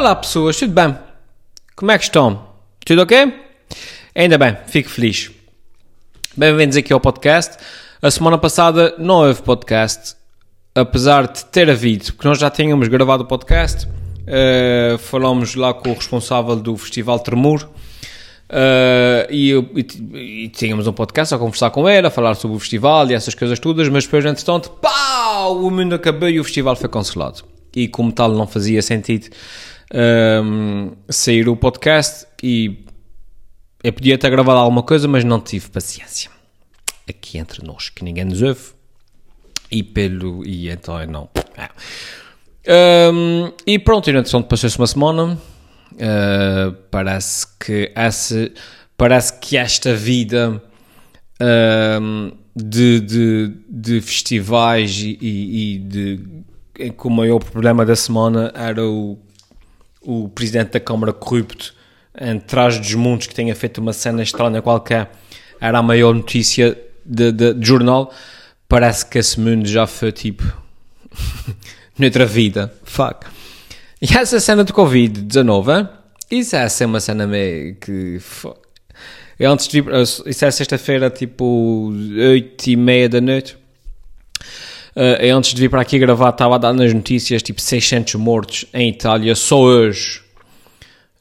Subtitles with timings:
[0.00, 0.96] Olá pessoas, tudo bem?
[1.76, 2.42] Como é que estão?
[2.86, 3.34] Tudo ok?
[4.14, 5.30] Ainda bem, fico feliz.
[6.34, 7.58] Bem-vindos aqui ao podcast.
[8.00, 10.16] A semana passada não houve podcast,
[10.74, 13.86] apesar de ter havido, porque nós já tínhamos gravado o podcast.
[13.86, 17.68] Uh, falamos lá com o responsável do Festival Tremor.
[18.48, 22.60] Uh, e, e, e, tínhamos um podcast a conversar com ele, a falar sobre o
[22.60, 26.74] festival e essas coisas todas, mas depois, entretanto, pau, o mundo acabou e o festival
[26.74, 27.44] foi cancelado.
[27.76, 29.28] E como tal, não fazia sentido
[29.92, 32.84] um, sair o podcast e
[33.82, 36.30] eu podia ter gravado alguma coisa, mas não tive paciência.
[37.08, 38.72] Aqui entre nós, que ninguém nos ouve.
[39.70, 40.46] E pelo.
[40.46, 41.28] E então é não.
[41.56, 43.10] É.
[43.12, 45.38] Um, e pronto, e entretanto passou-se uma semana.
[45.92, 48.50] Uh, parece que essa,
[48.96, 50.62] parece que esta vida
[51.40, 56.20] uh, de, de, de, festivais e, e, e de
[56.74, 59.18] que o maior problema da semana era o
[60.00, 61.74] o presidente da Câmara corrupto
[62.18, 65.10] em trás dos mundos que tenha feito uma cena estranha qualquer
[65.60, 68.12] era a maior notícia de, de, de jornal,
[68.68, 70.42] parece que esse mundo já foi tipo
[71.98, 72.72] noutra vida.
[72.84, 73.26] Fuck.
[74.00, 75.88] E essa cena do Covid-19,
[76.30, 78.18] isso é assim uma cena meio que.
[78.20, 78.58] Fuck.
[79.38, 79.82] Antes de
[80.26, 83.56] isso é sexta-feira, tipo 8 e meia da noite.
[84.96, 88.64] Uh, antes de vir para aqui gravar, estava a dar nas notícias tipo 600 mortos
[88.74, 90.20] em Itália só hoje.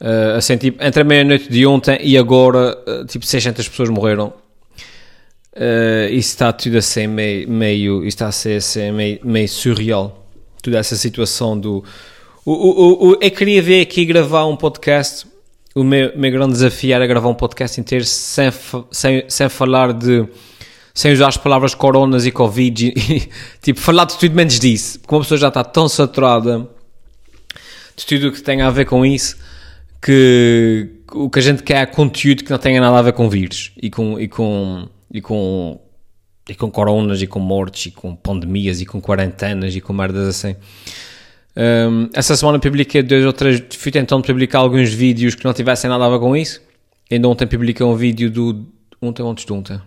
[0.02, 4.34] Uh, assim, tipo, entre a meia-noite de ontem e agora, uh, tipo 600 pessoas morreram.
[5.54, 10.26] Uh, isso está tudo assim meio, meio isso está a ser assim, meio, meio surreal.
[10.62, 11.84] Toda essa situação do.
[12.46, 15.28] O, o, o, eu queria ver aqui gravar um podcast.
[15.76, 18.50] O meu, meu grande desafio era gravar um podcast inteiro sem,
[18.92, 20.28] sem, sem falar de
[21.00, 23.30] sem usar as palavras coronas e covid, e,
[23.62, 26.68] tipo, falar de tudo menos disso, porque uma pessoa já está tão saturada
[27.96, 29.38] de tudo o que tem a ver com isso,
[30.02, 33.30] que o que a gente quer é conteúdo que não tenha nada a ver com
[33.30, 35.80] vírus, e com, e com, e com,
[36.50, 40.28] e com coronas, e com mortes, e com pandemias, e com quarentenas, e com merdas
[40.28, 40.58] assim.
[41.56, 45.90] Um, essa semana publiquei dois ou três, fui tentando publicar alguns vídeos que não tivessem
[45.90, 46.62] nada a ver com isso.
[47.10, 48.68] Ainda ontem publiquei um vídeo do.
[49.02, 49.80] Ontem, antes de ontem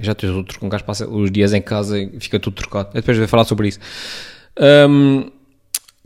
[0.00, 2.88] já tens outros com um gajo passa os dias em casa e fica tudo trocado.
[2.90, 3.78] Eu depois vou falar sobre isso.
[4.88, 5.30] Um,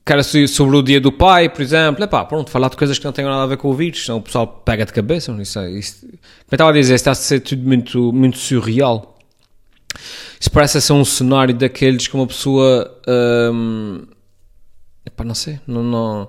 [0.04, 3.04] cara, sobre o dia do pai, por exemplo, é pá, pronto, falar de coisas que
[3.04, 5.32] não têm nada a ver com o vírus, senão o pessoal pega de cabeça.
[5.40, 6.12] Isso, é, isso, como
[6.50, 9.18] eu estava a dizer, está a ser tudo muito, muito surreal.
[10.40, 13.00] Isso parece ser um cenário daqueles que uma pessoa.
[13.08, 14.02] Um,
[15.06, 16.28] epá, não sei, não, não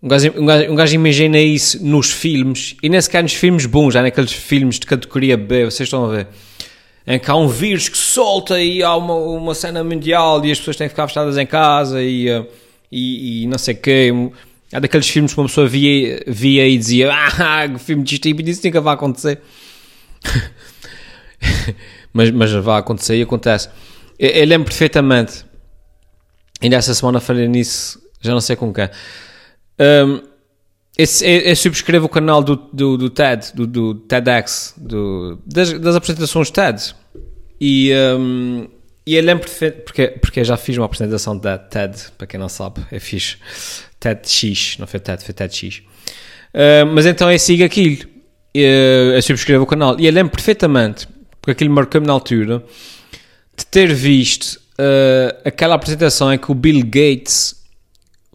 [0.00, 3.66] um gajo, um, gajo, um gajo imagina isso nos filmes, e nem sequer nos filmes
[3.66, 6.28] bons, já naqueles filmes de categoria B, vocês estão a ver,
[7.04, 10.58] em que há um vírus que solta e há uma, uma cena mundial e as
[10.58, 12.46] pessoas têm que ficar fechadas em casa e, uh,
[12.92, 14.12] e, e não sei o quê.
[14.70, 18.60] Há daqueles filmes que uma pessoa via, via e dizia ah, filme de estúpido, isso
[18.64, 19.40] nunca vai acontecer.
[22.12, 23.70] mas, mas vai acontecer e acontece.
[24.18, 25.46] Eu, eu lembro perfeitamente,
[26.60, 28.90] ainda essa semana falei nisso, já não sei com quem
[29.80, 30.22] um,
[30.96, 31.06] eu,
[31.44, 36.50] eu, subscrevo o canal do, do, do TED, do, do TEDx, do, das, das, apresentações
[36.50, 36.94] TED.
[37.60, 38.66] E, um,
[39.06, 39.48] e eu lembro,
[39.84, 43.38] porque, porque eu já fiz uma apresentação da TED, para quem não sabe, eu fiz
[44.00, 45.78] TEDx, não foi TED, foi TEDx.
[45.78, 48.04] Uh, mas então eu sigo aquilo,
[48.52, 49.98] eu, eu subscrevo o canal.
[50.00, 51.06] E eu lembro perfeitamente,
[51.40, 52.64] porque aquilo marcou-me na altura,
[53.56, 57.57] de ter visto uh, aquela apresentação em que o Bill Gates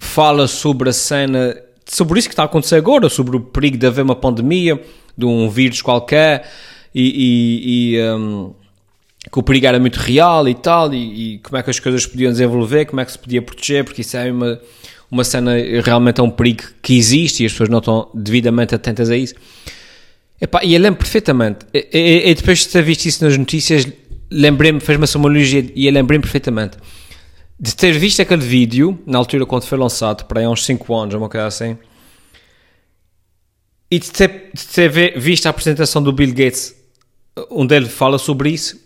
[0.03, 1.55] fala sobre a cena,
[1.85, 4.79] sobre isso que está a acontecer agora, sobre o perigo de haver uma pandemia,
[5.17, 6.49] de um vírus qualquer,
[6.93, 8.53] e, e, e um,
[9.31, 12.05] que o perigo era muito real e tal, e, e, como é que as coisas
[12.05, 14.59] podiam desenvolver, como é que se podia proteger, porque isso é uma,
[15.09, 15.53] uma cena,
[15.83, 19.35] realmente é um perigo que existe e as pessoas não estão devidamente atentas a isso.
[20.39, 23.87] Epá, e eu lembro perfeitamente, e, e, e depois de ter visto isso nas notícias,
[24.29, 25.17] lembrei-me, fez-me essa
[25.75, 26.77] e eu lembrei-me perfeitamente
[27.59, 31.15] de ter visto aquele vídeo, na altura quando foi lançado, para aí uns 5 anos,
[31.15, 31.77] uma coisa assim,
[33.89, 36.75] e de ter, de ter visto a apresentação do Bill Gates,
[37.49, 38.79] onde ele fala sobre isso,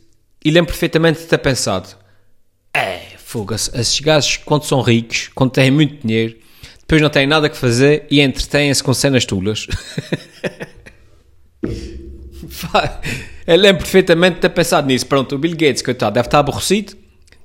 [0.44, 1.90] e lembro perfeitamente de ter pensado:
[2.74, 6.36] é, fuga-se, esses gajos, quando são ricos, quando têm muito dinheiro,
[6.80, 9.68] depois não têm nada que fazer e entretêm-se com cenas tulas.
[13.46, 15.06] Eu lembro perfeitamente de ter pensado nisso.
[15.06, 16.98] Pronto, o Bill Gates, coitado, deve estar aborrecido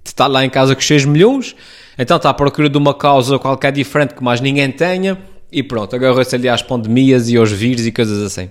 [0.05, 1.55] está lá em casa com 6 milhões,
[1.99, 5.19] então está à procura de uma causa qualquer diferente que mais ninguém tenha,
[5.51, 8.51] e pronto, agarrou-se ali às pandemias e aos vírus e coisas assim.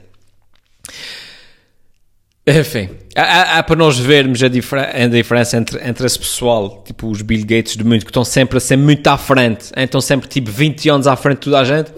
[2.46, 7.22] Enfim, há, há para nós vermos a, a, diferença entre, entre esse pessoal, tipo os
[7.22, 10.50] Bill Gates do mundo, que estão sempre a ser muito à frente, estão sempre tipo
[10.50, 11.92] 20 anos à frente de toda a gente,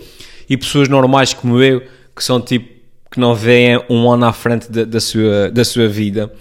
[0.49, 1.81] e pessoas normais como eu,
[2.13, 2.67] que são tipo,
[3.09, 6.33] que não veem um ano à frente da, sua, da sua vida.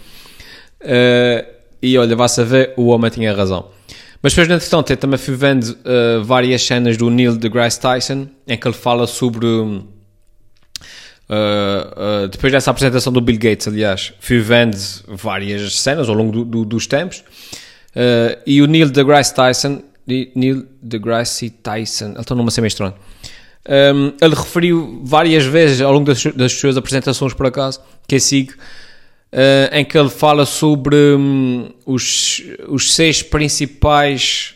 [0.81, 1.52] Uh,
[1.83, 3.69] e olha, vai saber, o homem tinha razão.
[4.23, 8.57] Mas depois, entretanto, eu também fui vendo uh, várias cenas do Neil deGrasse Tyson, em
[8.57, 9.47] que ele fala sobre
[11.33, 14.77] Uh, uh, depois dessa apresentação do Bill Gates, aliás, fui vendo
[15.09, 17.25] várias cenas ao longo do, do, dos tempos.
[18.47, 22.95] E o Neil deGrasse Tyson, Neil deGrasse Tyson, ele está numa ser meio estranho.
[23.67, 28.21] Um, ele referiu várias vezes ao longo das, das suas apresentações, por acaso, que eu
[28.21, 28.53] sigo,
[29.73, 34.55] em que ele fala sobre um, os, os seis principais.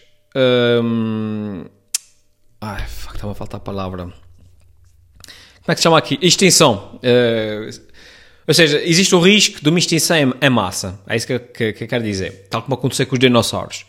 [0.83, 1.65] Um,
[2.61, 4.13] ai, fuck, está-me a faltar a palavra
[5.67, 6.17] como é que se chama aqui?
[6.23, 7.01] Extinção.
[7.03, 7.97] Uh,
[8.47, 11.01] ou seja, existe o risco de uma extinção em, massa.
[11.09, 12.47] É isso que, que, que eu quero dizer.
[12.49, 13.85] Tal como aconteceu com os dinossauros.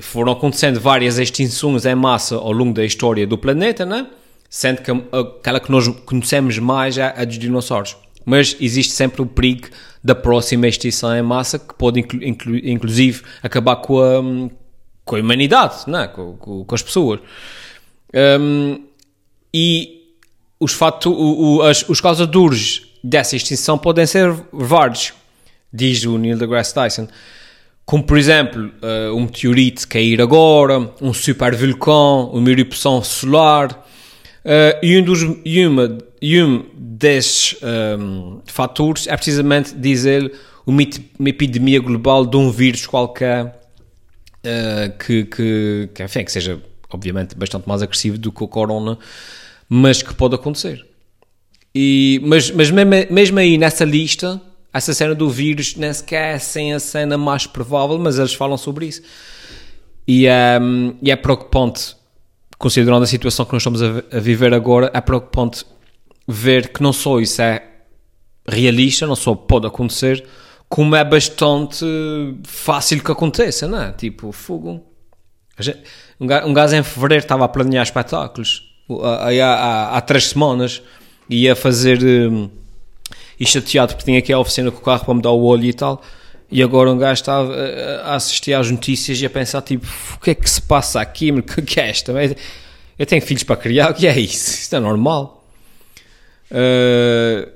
[0.00, 4.06] Foram acontecendo várias extinções em massa ao longo da história do planeta, né?
[4.48, 7.94] sendo que aquela que nós conhecemos mais é a dos dinossauros.
[8.24, 9.68] Mas existe sempre o perigo
[10.04, 14.50] da próxima extinção em massa que pode inclu, inclu, inclusive acabar com a,
[15.02, 16.06] com a humanidade, né?
[16.08, 17.20] com, com, com as pessoas.
[18.14, 18.84] Um,
[19.52, 20.02] e
[20.60, 25.14] os, fato, o, o, as, os causadores dessa extinção podem ser vários,
[25.72, 27.08] diz o Neil deGrasse Tyson.
[27.86, 33.72] Como, por exemplo, uh, um meteorito cair agora, um super vulcão, uma erupção solar.
[34.44, 40.32] Uh, e, um dos, e, uma, e um desses um, eh, fatores é precisamente dizer
[40.66, 40.82] uma,
[41.18, 46.58] uma epidemia global de um vírus qualquer uh, que, que, que, enfim, que seja,
[46.90, 48.98] obviamente, bastante mais agressivo do que o corona
[49.68, 50.82] mas que pode acontecer.
[51.74, 54.40] E, mas mas mesmo, mesmo aí nessa lista,
[54.72, 58.56] essa cena do vírus nem sequer é sem a cena mais provável, mas eles falam
[58.56, 59.02] sobre isso.
[60.08, 60.26] E,
[60.60, 61.96] um, e é preocupante,
[62.56, 65.66] considerando a situação que nós estamos a, a, viver agora, é preocupante
[66.26, 67.62] ver que não só isso é
[68.46, 70.24] realista, não só pode acontecer,
[70.68, 71.84] como é bastante
[72.44, 73.92] fácil que aconteça, não é?
[73.92, 74.82] Tipo, fogo.
[76.20, 80.82] Um gajo em fevereiro estava a planear espetáculos há, há, há três semanas
[81.28, 82.50] ia fazer um,
[83.38, 85.64] isto teatro porque tinha aqui a oficina com o carro para me dar o olho
[85.64, 86.02] e tal
[86.50, 90.20] e agora um gajo está a, a assistir às notícias e a pensar tipo o
[90.20, 92.12] que é que se passa aqui o que é isto
[92.98, 95.43] eu tenho filhos para criar o que é isso isto é normal
[96.50, 97.50] uh,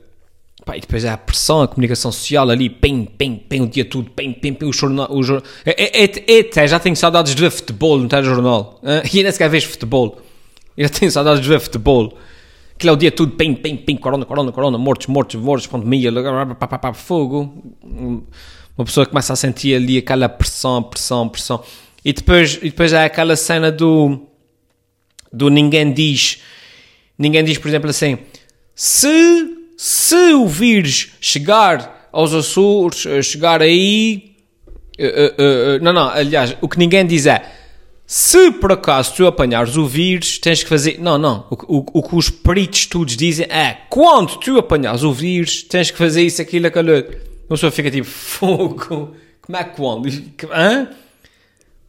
[0.64, 3.84] pá, e depois é a pressão a comunicação social ali pem, pem, pem o dia
[3.84, 7.34] tudo pem, pem, pem o jornal, o jornal é, é, é, é, já tenho saudades
[7.34, 10.20] de ver futebol no telejornal uh, e ainda sequer vejo futebol
[10.78, 12.16] eu tenho saudades de ver futebol.
[12.76, 16.12] Aquilo é o dia tudo, pim, pim, pim, corona, corona, corona, mortos, mortos, mortos, pandemia,
[16.94, 17.52] fogo.
[17.82, 21.64] Uma pessoa começa a sentir ali aquela pressão, pressão, pressão.
[22.04, 24.20] E depois, e depois há aquela cena do,
[25.32, 26.40] do ninguém diz,
[27.18, 28.16] ninguém diz, por exemplo, assim,
[28.80, 34.36] se, se o vírus chegar aos Açores, chegar aí,
[35.00, 37.42] uh, uh, uh, não, não, aliás, o que ninguém diz é,
[38.06, 40.96] se por acaso tu apanhares o vírus, tens que fazer.
[41.00, 41.44] Não, não.
[41.50, 45.90] O, o, o que os peritos estudos dizem é quando tu apanhares o vírus, tens
[45.90, 46.92] que fazer isso, aquilo, aquilo.
[46.92, 49.12] Uma pessoa fica tipo, fogo.
[49.42, 50.08] Como é que quando?
[50.52, 50.88] Hã?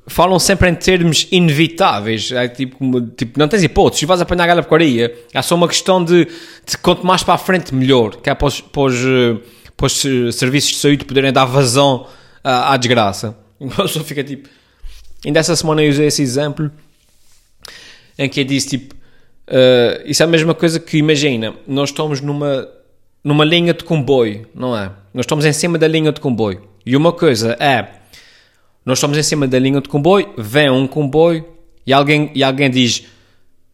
[0.09, 2.31] Falam sempre em termos inevitáveis.
[2.31, 3.99] É tipo, tipo não tens hipóteses.
[3.99, 7.37] Se vais apanhar a porcaria, é só uma questão de, de quanto mais para a
[7.37, 8.15] frente, melhor.
[8.17, 9.37] Que é para os, para os, eh,
[9.77, 12.07] para os eh, serviços de saúde poderem dar vazão
[12.43, 13.37] à, à desgraça.
[13.59, 14.49] Uma pessoa fica tipo
[15.25, 16.71] Ainda essa semana eu usei esse exemplo
[18.17, 22.21] em que eu disse tipo: uh, Isso é a mesma coisa que imagina, nós estamos
[22.21, 22.67] numa,
[23.23, 24.91] numa linha de comboio, não é?
[25.13, 26.63] Nós estamos em cima da linha de comboio.
[26.85, 27.98] E uma coisa é:
[28.85, 31.45] nós estamos em cima da linha de comboio, vem um comboio
[31.85, 33.03] e alguém, e alguém diz: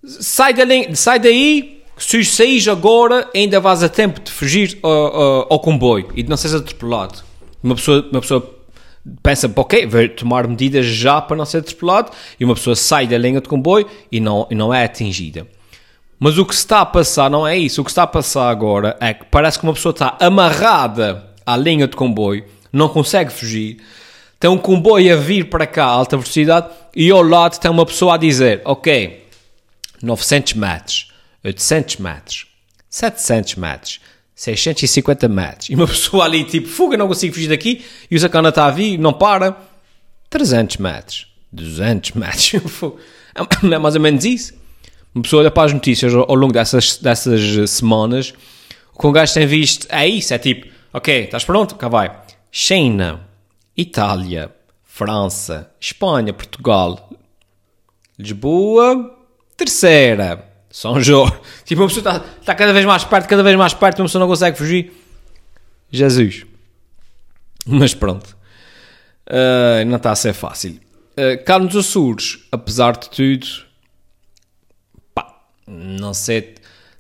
[0.03, 4.91] Sai, da linha, sai daí, se saís agora, ainda vais a tempo de fugir ao,
[4.91, 7.23] ao, ao comboio e de não seres atropelado.
[7.63, 8.55] Uma pessoa, uma pessoa
[9.21, 13.17] pensa, ok, vai tomar medidas já para não ser atropelado, e uma pessoa sai da
[13.17, 15.47] linha de comboio e não, e não é atingida.
[16.19, 17.81] Mas o que está a passar não é isso.
[17.81, 21.57] O que está a passar agora é que parece que uma pessoa está amarrada à
[21.57, 23.77] linha de comboio, não consegue fugir,
[24.45, 27.83] tem um comboio a vir para cá a alta velocidade e ao lado tem uma
[27.83, 29.25] pessoa a dizer, ok,
[30.03, 31.11] 900 metros,
[31.43, 32.45] 800 metros,
[32.87, 33.99] 700 metros,
[34.35, 35.69] 650 metros.
[35.71, 37.83] E uma pessoa ali, tipo, fuga, não consigo fugir daqui.
[38.11, 39.57] E o sacana está a vir, não para.
[40.29, 41.25] 300 metros.
[41.51, 42.53] 200 metros.
[43.63, 44.53] Não é mais ou menos isso.
[45.15, 48.31] Uma pessoa olha para as notícias ao longo dessas, dessas semanas.
[48.93, 50.35] O que um gajo tem visto é isso.
[50.35, 51.75] É tipo, Ok, estás pronto?
[51.75, 52.09] Cá vai.
[52.49, 53.24] China,
[53.77, 54.53] Itália,
[54.83, 57.09] França, Espanha, Portugal,
[58.17, 59.17] Lisboa,
[59.57, 61.27] terceira, São João.
[61.65, 64.21] Tipo, uma pessoa está, está cada vez mais perto, cada vez mais perto, uma pessoa
[64.21, 64.93] não consegue fugir.
[65.91, 66.45] Jesus.
[67.65, 68.37] Mas pronto.
[69.27, 70.79] Uh, não está a ser fácil.
[71.17, 73.47] Uh, cá nos Açores, apesar de tudo,
[75.13, 76.55] pá, não sei,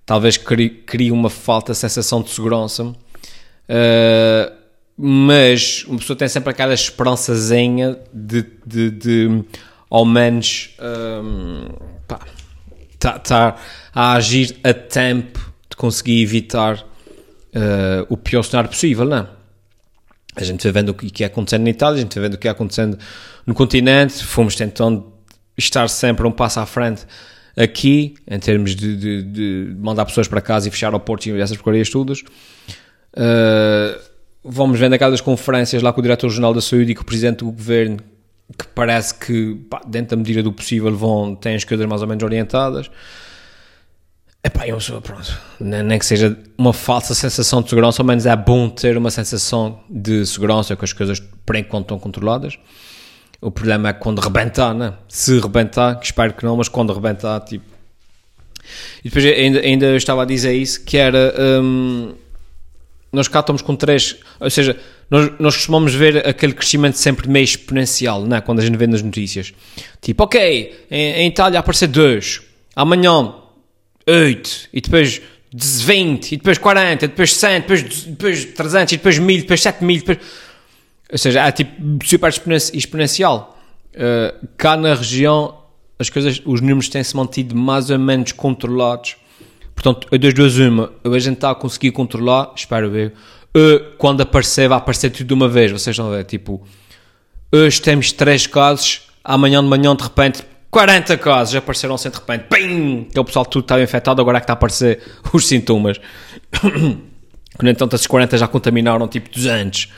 [0.05, 2.83] talvez crie, crie uma falta sensação de segurança.
[2.83, 4.64] Uh,
[4.97, 9.43] mas uma pessoa tem sempre aquela esperançazinha de, de, de
[9.89, 10.75] ao menos
[11.23, 11.67] um,
[12.93, 13.55] estar tá,
[13.93, 19.27] a agir a tempo de conseguir evitar uh, o pior cenário possível, não é?
[20.35, 22.37] A gente vai vendo o que é acontecendo na Itália, a gente vai vendo o
[22.37, 22.97] que é acontecendo
[23.45, 25.13] no continente, fomos tentando
[25.57, 27.05] estar sempre um passo à frente
[27.55, 31.55] aqui, em termos de, de, de mandar pessoas para casa e fechar aeroportos e essas
[31.55, 32.19] porcarias todas.
[33.13, 33.97] Uh,
[34.45, 37.45] vamos vendo aquelas conferências lá com o Diretor-Geral da Saúde e com o Presidente do
[37.45, 37.97] Governo,
[38.57, 42.07] que parece que, pá, dentro da medida do possível, vão, têm as coisas mais ou
[42.07, 42.91] menos orientadas.
[44.43, 48.35] Epá, eu sou, pronto, nem que seja uma falsa sensação de segurança, ao menos é
[48.35, 52.59] bom ter uma sensação de segurança, que as coisas por enquanto estão controladas.
[53.41, 54.93] O problema é quando rebentar, né?
[55.07, 57.65] Se rebentar, que espero que não, mas quando rebentar, tipo...
[59.03, 61.33] E depois ainda, ainda estava a dizer isso, que era...
[61.39, 62.13] Hum,
[63.15, 64.77] nós cá estamos com três, ou seja,
[65.09, 68.41] nós, nós costumamos ver aquele crescimento sempre meio exponencial, né?
[68.41, 69.53] quando a gente vê nas notícias.
[70.01, 72.41] Tipo, ok, em, em Itália aparecer dois,
[72.75, 73.33] amanhã
[74.07, 75.21] 8, e depois
[75.53, 79.99] 20, e depois 40, e depois 100, depois, depois 300, e depois 1000, depois 7000,
[79.99, 80.17] depois...
[81.11, 82.33] Ou seja, é tipo super
[82.73, 83.57] exponencial.
[83.93, 85.57] Uh, cá na região,
[85.97, 89.15] as coisas, os números têm-se mantido mais ou menos controlados
[89.75, 93.13] Portanto, a das duas uma, a gente está a conseguir controlar, espero ver,
[93.97, 96.65] quando aparecer, vai aparecer tudo de uma vez, vocês vão ver, tipo,
[97.51, 102.45] hoje temos 3 casos, amanhã de manhã, de repente, 40 casos apareceram sem de repente,
[102.49, 105.01] pim, que o pessoal tudo estava infectado, agora é que está a aparecer
[105.31, 105.99] os sintomas.
[107.57, 109.89] Quando então esses 40 já contaminaram tipo 200.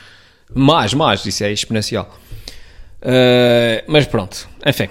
[0.54, 2.16] Mais, mais, isso é exponencial.
[3.02, 4.88] Uh, mas pronto, enfim.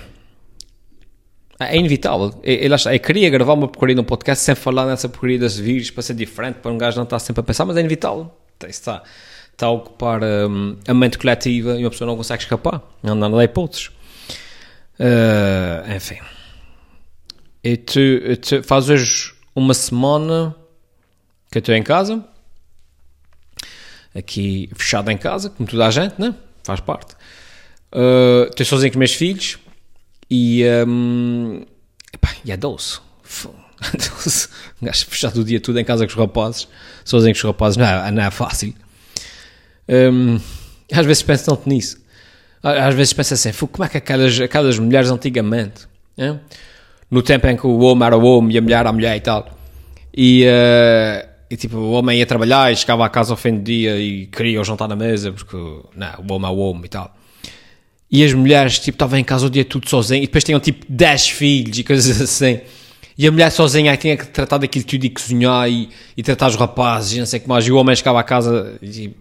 [1.59, 2.39] É inevitável.
[2.43, 5.89] Eu, eu, eu queria gravar uma porcaria num podcast sem falar nessa porcaria das vírus
[5.89, 8.31] para ser diferente, para um gajo não estar sempre a pensar, mas é inevitável.
[8.67, 9.01] Está,
[9.51, 12.81] está a ocupar um, a mente coletiva e uma pessoa não consegue escapar.
[13.01, 13.87] Não, não dá hipóteses.
[14.99, 16.19] Uh, enfim.
[17.63, 18.01] E tu,
[18.41, 20.55] tu faz hoje uma semana
[21.51, 22.23] que eu estou em casa,
[24.13, 26.35] aqui fechado em casa, como toda a gente, né?
[26.63, 27.15] Faz parte.
[27.91, 29.57] Uh, estou sozinho com os meus filhos
[30.29, 31.63] e, um,
[32.13, 32.99] epá, e é doce.
[33.93, 34.49] doce.
[34.81, 36.67] Um gajo fechado o dia todo em casa com os rapazes,
[37.05, 38.73] sozinho com os rapazes, não é, não é fácil.
[39.87, 40.39] Um,
[40.91, 41.97] às vezes penso tanto nisso.
[42.61, 46.35] Às vezes penso assim, como é que aquelas, aquelas mulheres antigamente, é?
[47.09, 49.15] no tempo em que o homem era o homem e a mulher era a mulher
[49.15, 49.47] e tal,
[50.13, 53.63] e, uh, e tipo, o homem ia trabalhar e chegava à casa ao fim do
[53.63, 57.15] dia e queria jantar na mesa, porque não, o homem é o homem e tal
[58.09, 60.85] e as mulheres, tipo, estavam em casa o dia tudo sozinho, e depois tinham, tipo,
[60.87, 62.59] 10 filhos e coisas assim.
[63.17, 66.47] E a mulher sozinha aí tinha que tratar daquilo tudo e cozinhar e, e tratar
[66.47, 67.65] os rapazes e não sei o que mais.
[67.65, 69.11] E o homem chegava à casa e...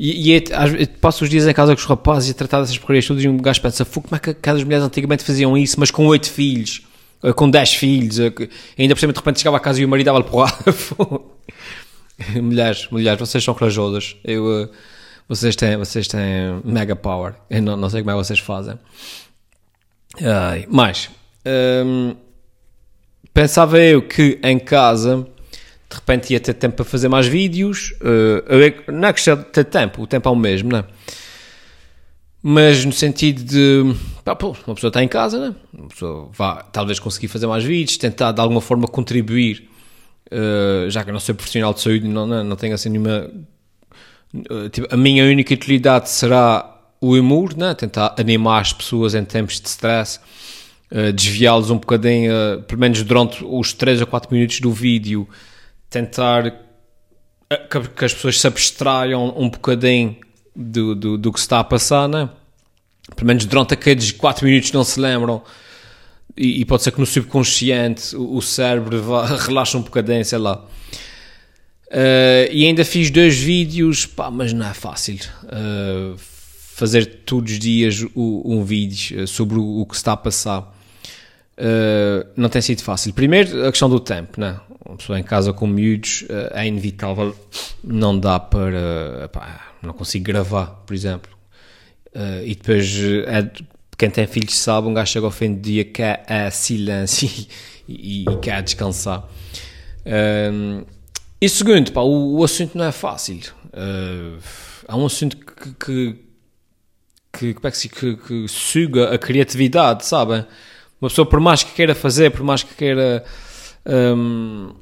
[0.00, 2.78] E, e é, passo os dias em casa com os rapazes e a tratar dessas
[2.78, 5.90] porcarias todas e um gajo pensa, como é que aquelas mulheres antigamente faziam isso, mas
[5.90, 6.82] com 8 filhos,
[7.20, 8.32] eh, com 10 filhos, eh,
[8.78, 10.56] ainda por cima de repente chegava à casa e o marido dava-lhe porrada.
[12.40, 14.14] mulheres, mulheres, vocês são corajosas.
[14.22, 14.70] Eu...
[15.28, 17.34] Vocês têm, vocês têm mega power.
[17.50, 18.78] Eu não, não sei como é que vocês fazem.
[20.22, 21.10] Ai, mas
[21.84, 22.16] hum,
[23.34, 25.26] pensava eu que em casa
[25.90, 27.94] de repente ia ter tempo para fazer mais vídeos.
[28.00, 30.84] Uh, não é questão de ter tempo, o tempo é o mesmo, não é?
[32.42, 33.94] Mas no sentido de
[34.24, 35.54] pá, pô, uma pessoa está em casa, né?
[35.72, 39.68] uma pessoa vai talvez conseguir fazer mais vídeos, tentar de alguma forma contribuir,
[40.30, 43.30] uh, já que eu não sou profissional de saúde, não, não, não tenho assim nenhuma
[44.70, 47.74] tipo, a minha única utilidade será o humor, né?
[47.74, 50.20] tentar animar as pessoas em tempos de stress,
[50.90, 55.28] uh, desviá-los um bocadinho, uh, pelo menos durante os 3 a 4 minutos do vídeo,
[55.88, 56.50] tentar
[57.70, 60.16] que, que, as pessoas se abstraiam um bocadinho
[60.54, 62.28] do, do, do, que se está a passar, né?
[63.16, 65.42] pelo menos durante aqueles 4 minutos não se lembram.
[66.36, 69.00] E, e pode ser que no subconsciente o, o cérebro
[69.46, 70.62] relaxe um bocadinho, sei lá.
[71.88, 77.58] Uh, e ainda fiz dois vídeos, pá, mas não é fácil uh, fazer todos os
[77.58, 80.72] dias um vídeo eh, sobre o, que está a passar.
[82.36, 83.12] Não tem sido fácil.
[83.12, 84.60] Primeiro, a questão do tempo, né?
[84.86, 87.34] uma pessoa em casa com miúdos, é inevitável,
[87.82, 91.32] não dá para, pá, não consigo gravar, por exemplo.
[92.44, 93.50] E depois, é,
[93.96, 97.28] quem tem filhos sabe, um gajo chega ao fim do dia que é silêncio
[97.88, 99.28] e, e, quer descansar.
[101.40, 103.40] E segundo, pá, o, o, assunto não é fácil.
[103.66, 104.38] Uh,
[104.88, 106.24] é um assunto que, que,
[107.32, 110.44] que, como é que, se, que, que suga a criatividade, sabem?
[111.00, 113.24] Uma pessoa, por mais que queira fazer, por mais que queira.
[113.86, 114.74] Um,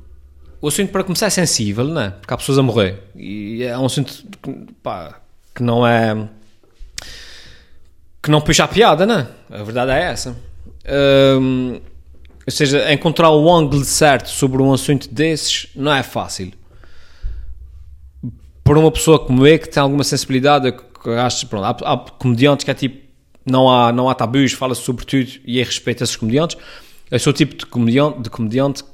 [0.61, 2.11] o assunto, para começar, é sensível, não é?
[2.11, 3.03] Porque há pessoas a morrer.
[3.15, 5.21] E é um assunto que, pá,
[5.55, 6.29] que não é.
[8.23, 9.29] que não puxa a piada, não é?
[9.51, 10.35] A verdade é essa.
[11.39, 11.81] Um,
[12.47, 16.53] ou seja, encontrar o ângulo certo sobre um assunto desses não é fácil.
[18.62, 22.65] Por uma pessoa como eu, que tem alguma sensibilidade, que acho, pronto, há, há comediantes
[22.65, 23.05] que é tipo,
[23.45, 26.57] não há, não há tabus, fala-se sobre tudo e é respeito a esses comediantes.
[27.11, 28.85] Eu sou o tipo de comediante, de comediante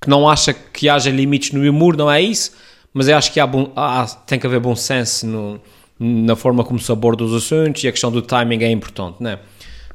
[0.00, 2.52] que não acha que haja limites no humor, não é isso,
[2.92, 5.60] mas eu acho que há bom, há, tem que haver bom senso no,
[5.98, 9.38] na forma como se aborda os assuntos e a questão do timing é importante, né?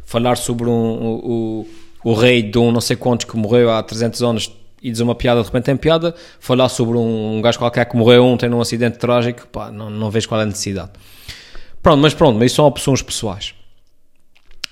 [0.06, 1.66] Falar sobre um, um,
[2.04, 5.14] o rei de um não sei quantos que morreu há 300 anos e dizer uma
[5.14, 8.60] piada, de repente tem piada, falar sobre um, um gajo qualquer que morreu ontem num
[8.60, 10.92] acidente trágico, pá, não, não vejo qual é a necessidade.
[11.84, 13.54] Pronto, mas pronto, mas isso são opções pessoais.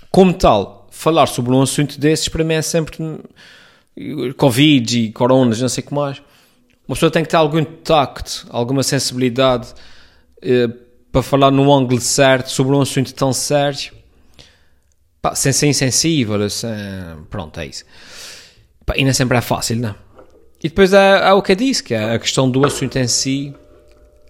[0.09, 2.97] Como tal, falar sobre um assunto desses para mim é sempre
[4.35, 6.21] Covid e coronas, não sei o que mais.
[6.87, 9.73] Uma pessoa tem que ter algum tacto, alguma sensibilidade
[10.41, 10.67] eh,
[11.11, 13.98] para falar no ângulo certo sobre um assunto tão sério
[15.21, 16.69] Pá, sem ser insensível, sem...
[17.29, 17.83] pronto, é isso.
[18.85, 19.95] Pá, e nem sempre é fácil, não.
[20.63, 23.07] E depois é, é o que eu disse, que é a questão do assunto em
[23.07, 23.53] si,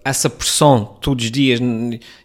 [0.04, 1.60] essa pressão todos os dias,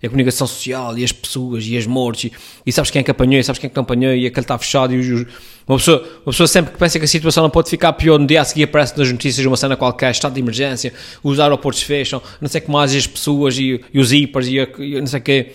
[0.04, 2.34] a comunicação social e as pessoas e as mortes, e,
[2.66, 4.58] e sabes quem é que apanhou, e sabes quem é que apanhou, e aquele está
[4.58, 5.26] fechado, e os,
[5.68, 8.26] uma, pessoa, uma pessoa sempre que pensa que a situação não pode ficar pior, no
[8.26, 12.22] dia a seguir aparece nas notícias uma cena qualquer, estado de emergência, os aeroportos fecham,
[12.40, 15.08] não sei o que mais, e as pessoas, e, e os hipers, e, e não
[15.08, 15.52] sei o que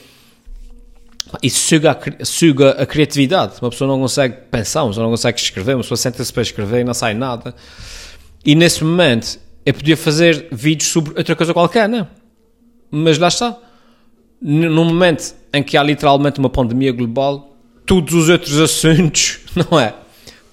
[1.42, 3.54] isso suga a, suga a criatividade.
[3.60, 6.80] Uma pessoa não consegue pensar, uma pessoa não consegue escrever, uma pessoa senta-se para escrever
[6.80, 7.54] e não sai nada.
[8.44, 12.08] E nesse momento eu podia fazer vídeos sobre outra coisa qualquer, não?
[12.90, 13.56] Mas lá está.
[14.40, 19.94] No momento em que há literalmente uma pandemia global, todos os outros assuntos, não é?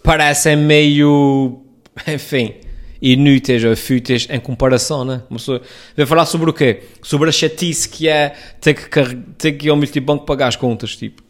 [0.03, 1.61] Parecem meio.
[2.07, 2.66] Enfim
[3.01, 5.21] inúteis ou fúteis em comparação, né?
[5.29, 5.61] Uma pessoa
[5.95, 6.83] vai falar sobre o quê?
[7.01, 10.95] Sobre a chatice que é ter que, ter que ir ao multibanco pagar as contas,
[10.95, 11.23] tipo,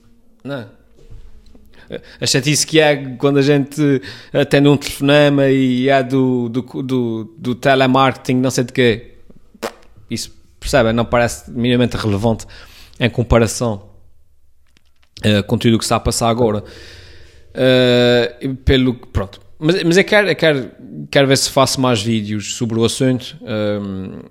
[0.44, 0.70] não
[2.20, 4.02] A chatice que é quando a gente
[4.34, 9.14] atende um telefonema e é do, do, do, do telemarketing, não sei de quê.
[10.10, 10.92] Isso, percebe?
[10.94, 12.46] Não parece minimamente relevante
[13.00, 13.90] em comparação
[15.26, 16.64] uh, com tudo o que está a passar agora.
[17.54, 20.72] Uh, pelo, pronto, mas, mas eu, quero, eu quero,
[21.10, 23.38] quero ver se faço mais vídeos sobre o assunto.
[23.42, 24.22] Um,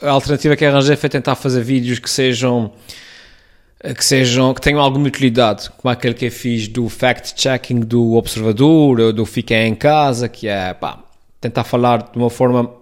[0.00, 2.72] a alternativa que arranjei foi tentar fazer vídeos que sejam
[3.96, 9.00] que sejam que tenham alguma utilidade, como aquele que eu fiz do fact-checking do observador,
[9.00, 10.98] ou do Fiquem em Casa, que é pá,
[11.40, 12.78] tentar falar de uma forma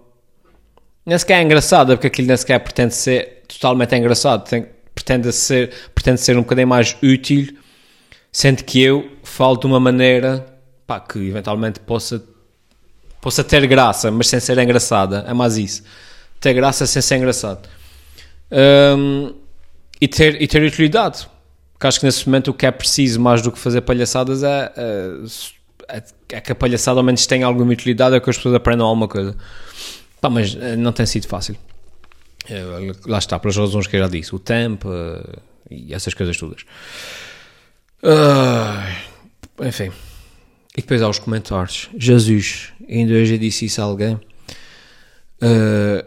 [1.07, 5.71] nem sequer é engraçada, porque aquilo nem sequer pretende ser totalmente engraçado, tem, pretende, ser,
[5.95, 7.55] pretende ser um bocadinho mais útil,
[8.29, 10.45] sendo que eu falo de uma maneira
[10.87, 12.23] pá, que eventualmente possa,
[13.21, 15.25] possa ter graça, mas sem ser engraçada.
[15.27, 15.83] É mais isso.
[16.39, 17.67] Ter graça sem ser engraçado.
[18.49, 19.33] Um,
[19.99, 21.27] e, ter, e ter utilidade.
[21.73, 24.73] Porque acho que nesse momento o que é preciso mais do que fazer palhaçadas é,
[25.89, 28.87] é, é que a palhaçada ao menos tenha alguma utilidade, é que as pessoas aprendam
[28.87, 29.35] alguma coisa.
[30.21, 31.55] Pá, mas eh, não tem sido fácil.
[32.49, 34.33] Eh, lá está, pelas razões que eu já disse.
[34.33, 36.61] O tempo uh, e essas coisas todas.
[38.01, 39.91] Uh, enfim.
[40.77, 41.89] E depois há os comentários.
[41.97, 44.13] Jesus, ainda hoje eu disse isso a alguém.
[45.41, 46.05] Uh,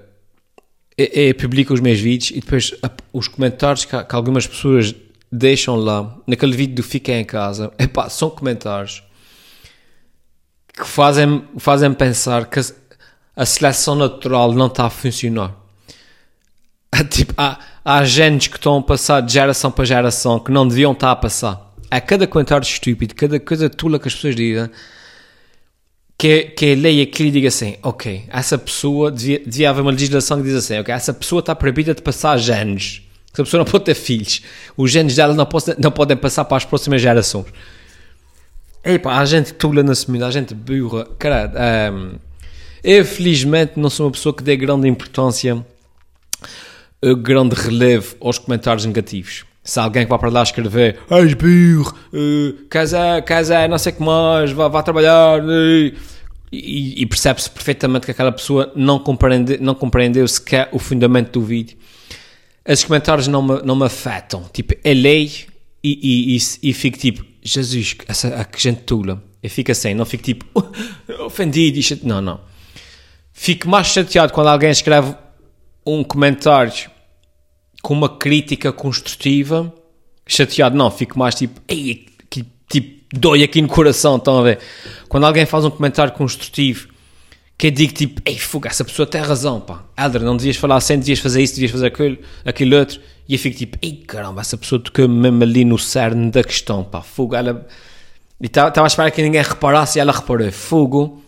[1.36, 2.72] publica os meus vídeos e depois
[3.12, 4.94] os comentários que, que, algumas pessoas
[5.30, 9.02] deixam lá, naquele vídeo do Fiquem em Casa, epá, são comentários
[10.72, 12.62] que fazem, fazem pensar que a,
[13.34, 15.52] a seleção natural não está a funcionar.
[17.10, 20.92] Tipo, há, há genes que estão a passar de geração para geração que não deviam
[20.92, 24.70] estar a passar a cada comentário estúpido, cada coisa tula que as pessoas digam,
[26.16, 30.38] que, que leia aquilo e diga assim, ok, essa pessoa, devia, devia haver uma legislação
[30.38, 33.84] que diz assim, ok, essa pessoa está proibida de passar genes, essa pessoa não pode
[33.84, 34.42] ter filhos,
[34.76, 35.48] os genes dela não,
[35.78, 37.46] não podem passar para as próximas gerações.
[38.84, 42.18] Epá, a gente tula na semida, a gente burra, cara, um,
[42.84, 45.64] eu felizmente não sou uma pessoa que dê grande importância,
[47.02, 51.94] eh, grande relevo aos comentários negativos se alguém que vai para lá escrever és burro,
[52.12, 55.96] uh, casa, casa, não sei o que mais, vá, vá trabalhar, uh,
[56.50, 61.46] e, e percebe-se perfeitamente que aquela pessoa não, compreende, não compreendeu sequer o fundamento do
[61.46, 61.78] vídeo.
[62.66, 64.42] Esses comentários não me, não me afetam.
[64.52, 65.30] Tipo, é lei
[65.84, 69.22] e, e, e, e fico tipo, Jesus, essa que gente tula.
[69.40, 70.46] Eu fico assim, não fico tipo,
[71.24, 71.78] ofendido.
[71.78, 72.40] E não, não.
[73.32, 75.14] Fico mais chateado quando alguém escreve
[75.86, 76.90] um comentário
[77.82, 79.72] com uma crítica construtiva.
[80.26, 80.90] Chateado, não.
[80.90, 84.58] Fico mais tipo, ei, que, tipo, dói aqui no coração, estão a ver?
[85.08, 86.88] Quando alguém faz um comentário construtivo
[87.60, 89.84] que eu digo tipo, ei, fuga, essa pessoa tem razão, pá.
[89.98, 92.98] Elder, não devias falar assim, devias fazer isso, devias fazer aquilo, aquilo outro.
[93.28, 96.82] E eu fico tipo, ei, caramba, essa pessoa tocou mesmo ali no cerne da questão,
[96.82, 97.66] pá, fuga, ela...
[98.40, 101.22] E estava a esperar que ninguém reparasse e ela reparou, fogo.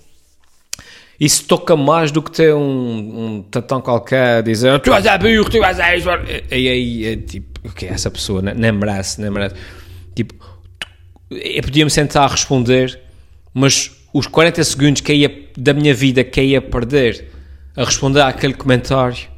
[1.22, 5.48] Isso toca mais do que ter um, um tatão qualquer dizer tu és a burro,
[5.48, 6.08] tu és a isso.
[6.50, 9.54] E aí, é, tipo, o que essa pessoa nem, nem merece, nem merece.
[10.16, 10.34] Tipo,
[11.30, 12.98] eu podia me sentar a responder,
[13.54, 17.30] mas os 40 segundos que ia, da minha vida que ia perder
[17.76, 19.28] a responder àquele comentário,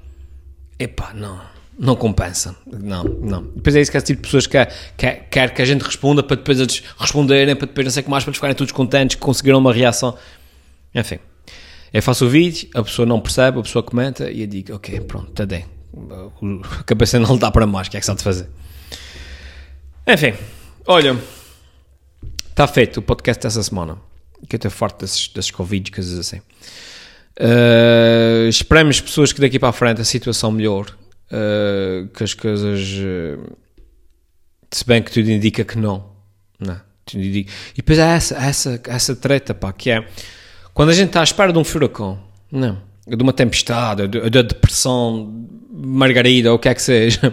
[0.78, 1.38] epá, não,
[1.78, 2.56] não compensa.
[2.66, 3.42] Não, não.
[3.56, 6.22] Depois é isso que esse tipo de pessoas quer, quer, quer que a gente responda
[6.22, 8.72] para depois eles responderem, para depois não sei o que mais, para eles ficarem todos
[8.72, 10.16] contentes que conseguiram uma reação.
[10.94, 11.18] Enfim,
[11.94, 15.00] eu faço o vídeo, a pessoa não percebe, a pessoa comenta e eu digo, ok,
[15.02, 15.64] pronto, está bem.
[16.80, 18.48] A cabeça não dá para mais, o que é que há de fazer?
[20.04, 20.34] Enfim,
[20.88, 21.16] olha,
[22.50, 23.96] está feito o podcast dessa semana
[24.48, 26.38] que eu estou forte desses, desses Covid, coisas assim.
[27.38, 30.90] Uh, esperamos pessoas que daqui para a frente a situação melhore,
[31.30, 32.80] uh, que as coisas.
[32.80, 33.56] Uh,
[34.68, 36.10] se bem que tudo indica que não.
[36.58, 37.52] não tudo indica.
[37.72, 40.06] E depois há essa, essa, essa treta, pá, que é
[40.74, 42.18] quando a gente está à espera de um furacão,
[42.50, 47.32] não, de uma tempestade, de, de depressão, margarida, ou o que é que seja,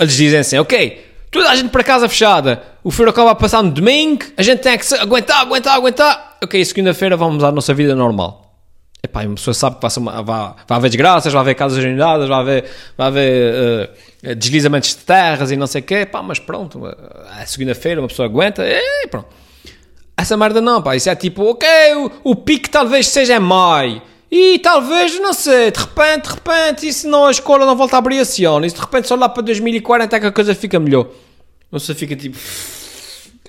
[0.00, 2.62] eles dizem assim: ok, toda a gente para casa fechada.
[2.84, 6.38] O furacão vai passar no domingo, a gente tem que aguentar, aguentar, aguentar.
[6.42, 8.40] Ok, segunda-feira vamos à nossa vida normal.
[9.04, 12.40] Epá, uma pessoa sabe que vai, vai, vai haver desgraças, vai haver casas inundadas, vai
[12.40, 12.64] haver,
[12.96, 13.90] vai haver
[14.24, 15.94] uh, deslizamentos de terras e não sei o quê.
[15.96, 16.80] Epá, mas pronto,
[17.40, 19.26] é segunda-feira, uma pessoa aguenta e pronto.
[20.16, 20.94] Essa merda não, pá.
[20.96, 24.02] Isso é tipo, ok, o, o pico talvez seja em maio.
[24.30, 27.96] E talvez, não sei, de repente, de repente, e se não a escola não volta
[27.96, 30.32] a abrir esse ano, e se de repente só lá para 2040 é que a
[30.32, 31.08] coisa fica melhor.
[31.70, 32.38] Não se fica tipo.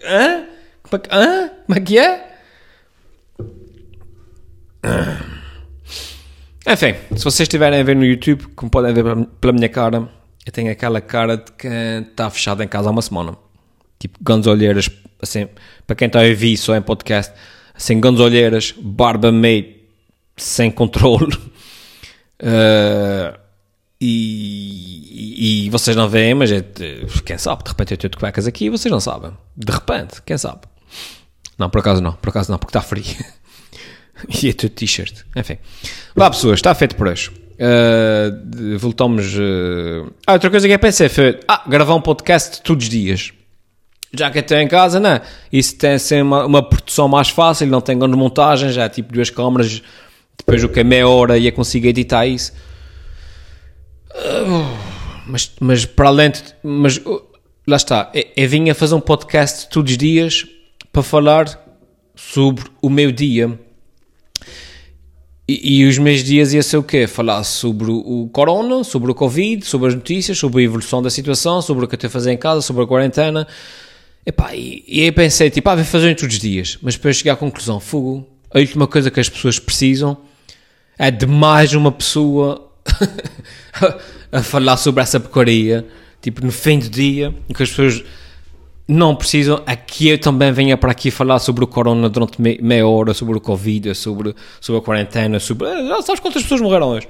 [0.03, 0.45] Hã?
[0.83, 1.49] Como é que, hã?
[1.65, 2.33] Como é que é?
[6.67, 9.03] Enfim, se vocês estiverem a ver no YouTube, como podem ver
[9.39, 10.09] pela minha cara,
[10.45, 13.37] eu tenho aquela cara de quem está fechado em casa há uma semana.
[13.99, 14.89] Tipo, ganzolheiras,
[15.23, 15.47] assim,
[15.85, 17.33] para quem está a ouvir só em podcast,
[17.73, 19.75] assim, ganzolheiras, barba meio
[20.37, 21.35] sem controle.
[22.41, 23.37] Uh,
[24.01, 26.63] e, e, vocês não veem, mas é,
[27.25, 29.31] quem sabe, de repente eu tenho de cuecas aqui e vocês não sabem.
[29.55, 30.61] De repente, quem sabe?
[31.57, 33.03] Não, por acaso não, por acaso não, porque está frio.
[34.43, 35.21] e é tudo t-shirt.
[35.35, 35.57] Enfim.
[36.15, 37.31] Vá pessoas, está feito por hoje.
[37.53, 39.33] Uh, voltamos.
[39.35, 40.11] Uh...
[40.25, 43.31] Ah, outra coisa que eu pensei foi: ah, gravar um podcast todos os dias.
[44.15, 45.19] Já que estou em casa, não.
[45.51, 49.11] Isso tem assim uma, uma produção mais fácil, não tem grande montagem, já é tipo
[49.11, 49.81] duas câmaras
[50.37, 52.51] depois o que é meia hora ia conseguir editar isso.
[54.11, 54.77] Uh,
[55.25, 57.23] mas, mas para além de, mas uh,
[57.65, 60.45] lá está, eu, eu vinha fazer um podcast todos os dias
[60.91, 61.59] para falar
[62.15, 63.57] sobre o meu dia.
[65.47, 67.05] E, e, os meus dias ia ser o quê?
[67.05, 71.61] Falar sobre o corona, sobre o Covid, sobre as notícias, sobre a evolução da situação,
[71.61, 73.45] sobre o que eu estou a fazer em casa, sobre a quarentena.
[74.25, 76.77] Epá, e, e aí pensei, tipo, ah, vou fazer todos os dias.
[76.81, 80.17] Mas depois cheguei à conclusão, fogo, a última coisa que as pessoas precisam
[80.97, 82.71] é de mais uma pessoa
[84.31, 85.85] a falar sobre essa porcaria,
[86.21, 88.03] tipo, no fim do dia, em que as pessoas
[88.87, 92.87] não precisam, é que eu também venha para aqui falar sobre o corona durante meia
[92.87, 95.67] hora, sobre o Covid, sobre, sobre a quarentena, sobre.
[95.67, 97.07] Ah, sabes quantas pessoas morreram hoje?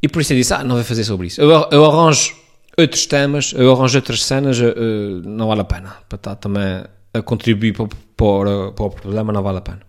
[0.00, 1.40] E por isso eu disse: Ah, não vou fazer sobre isso.
[1.40, 2.34] Eu, eu arranjo
[2.78, 5.96] outros temas, eu arranjo outras cenas, uh, não vale a pena.
[6.08, 9.80] Para estar também a contribuir para, para, para o problema, não vale a pena.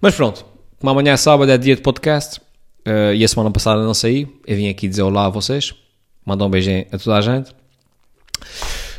[0.00, 0.44] Mas pronto,
[0.78, 2.40] como amanhã é sábado, é dia de podcast,
[2.86, 5.74] uh, e a semana passada não saí, eu vim aqui dizer olá a vocês,
[6.24, 7.54] mandar um beijinho a toda a gente.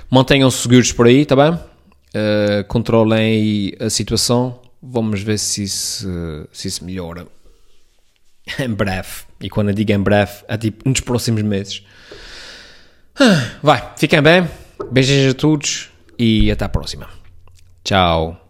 [0.10, 1.54] Mantenham-se seguros por aí, tá bem?
[1.54, 6.08] Uh, controlem a situação, vamos ver se isso,
[6.52, 7.26] se isso melhora
[8.60, 9.24] em breve.
[9.40, 11.84] E quando eu digo em breve, é tipo nos próximos meses.
[13.62, 14.48] Vai, fiquem bem,
[14.92, 17.08] beijos a todos e até a próxima.
[17.84, 18.41] Tchau.